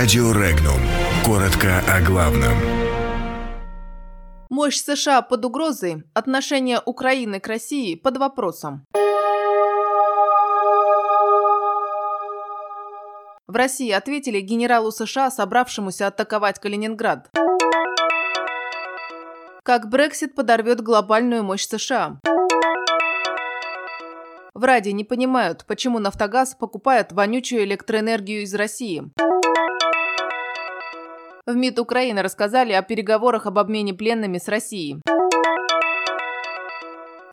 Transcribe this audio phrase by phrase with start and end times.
[0.00, 0.80] Радио Регнум.
[1.26, 2.56] Коротко о главном.
[4.48, 8.86] Мощь США под угрозой, отношение Украины к России под вопросом.
[13.46, 17.28] В России ответили генералу США, собравшемуся атаковать Калининград.
[19.62, 22.20] Как Брексит подорвет глобальную мощь США.
[24.54, 29.10] В Раде не понимают, почему «Нафтогаз» покупает вонючую электроэнергию из России.
[31.46, 35.00] В МИД Украины рассказали о переговорах об обмене пленными с Россией.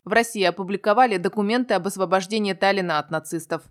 [0.04, 3.62] В России опубликовали документы об освобождении Таллина от нацистов.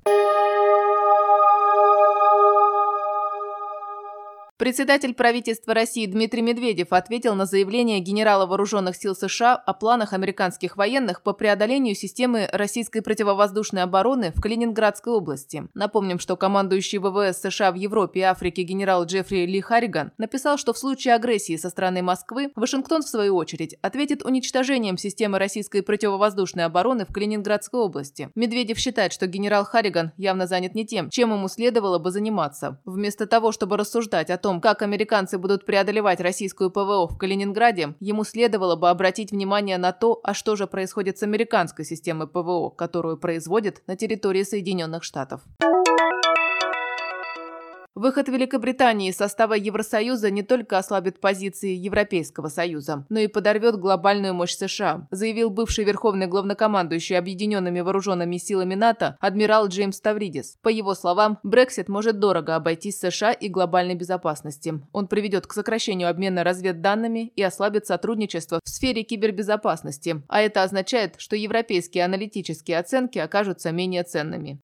[4.58, 10.78] Председатель правительства России Дмитрий Медведев ответил на заявление генерала вооруженных сил США о планах американских
[10.78, 15.68] военных по преодолению системы российской противовоздушной обороны в Калининградской области.
[15.76, 20.74] Напомним, что командующий ВВС США в Европе и Африке генерал Джеффри Ли Харриган написал, что
[20.74, 26.66] в случае агрессии со стороны Москвы Вашингтон, в свою очередь, ответит уничтожением системы российской противовоздушной
[26.66, 28.32] обороны в Калининградской области.
[28.34, 32.82] Медведев считает, что генерал Харриган явно занят не тем, чем ему следовало бы заниматься.
[32.86, 37.96] Вместо того, чтобы рассуждать о том, том, как американцы будут преодолевать российскую ПВО в Калининграде,
[38.00, 42.70] ему следовало бы обратить внимание на то, а что же происходит с американской системой ПВО,
[42.70, 45.42] которую производят на территории Соединенных Штатов.
[47.98, 54.36] Выход Великобритании из состава Евросоюза не только ослабит позиции Европейского Союза, но и подорвет глобальную
[54.36, 60.60] мощь США, заявил бывший верховный главнокомандующий Объединенными Вооруженными Силами НАТО адмирал Джеймс Тавридис.
[60.62, 64.80] По его словам, Брексит может дорого обойтись США и глобальной безопасности.
[64.92, 71.16] Он приведет к сокращению обмена разведданными и ослабит сотрудничество в сфере кибербезопасности, а это означает,
[71.18, 74.62] что европейские аналитические оценки окажутся менее ценными.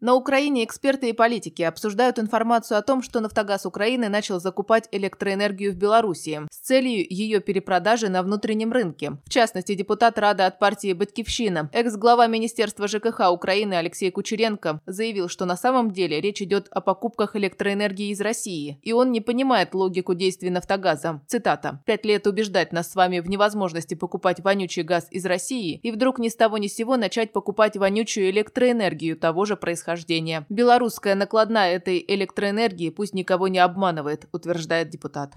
[0.00, 5.72] На Украине эксперты и политики обсуждают информацию о том, что «Нафтогаз Украины» начал закупать электроэнергию
[5.72, 9.18] в Белоруссии с целью ее перепродажи на внутреннем рынке.
[9.26, 15.46] В частности, депутат Рады от партии «Батькивщина», экс-глава Министерства ЖКХ Украины Алексей Кучеренко заявил, что
[15.46, 20.14] на самом деле речь идет о покупках электроэнергии из России, и он не понимает логику
[20.14, 21.22] действий «Нафтогаза».
[21.26, 21.82] Цитата.
[21.86, 26.20] «Пять лет убеждать нас с вами в невозможности покупать вонючий газ из России и вдруг
[26.20, 30.44] ни с того ни с сего начать покупать вонючую электроэнергию того же происхождения происхождения.
[30.48, 35.32] Белорусская накладная этой электроэнергии пусть никого не обманывает, утверждает депутат.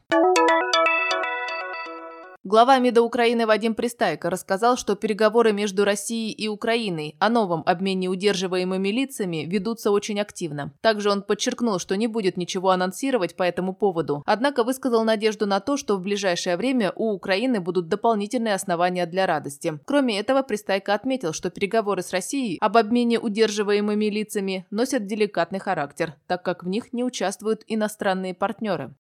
[2.44, 8.07] Глава МИДа Украины Вадим Пристайко рассказал, что переговоры между Россией и Украиной о новом обмене
[8.07, 10.74] удерживаемыми лицами ведутся очень активно.
[10.81, 15.59] Также он подчеркнул, что не будет ничего анонсировать по этому поводу, однако высказал надежду на
[15.59, 19.80] то, что в ближайшее время у Украины будут дополнительные основания для радости.
[19.85, 26.16] Кроме этого, Пристайко отметил, что переговоры с Россией об обмене удерживаемыми лицами носят деликатный характер,
[26.25, 28.96] так как в них не участвуют иностранные партнеры.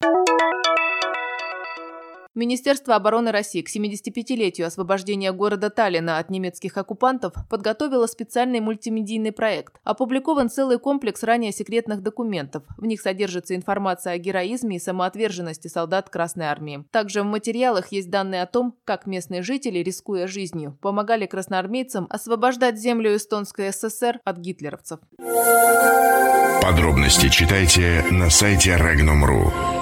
[2.33, 9.75] Министерство обороны России к 75-летию освобождения города Таллина от немецких оккупантов подготовило специальный мультимедийный проект.
[9.83, 12.63] Опубликован целый комплекс ранее секретных документов.
[12.77, 16.85] В них содержится информация о героизме и самоотверженности солдат Красной Армии.
[16.91, 22.79] Также в материалах есть данные о том, как местные жители, рискуя жизнью, помогали красноармейцам освобождать
[22.79, 24.99] землю Эстонской ССР от гитлеровцев.
[26.61, 29.80] Подробности читайте на сайте Regnum.ru.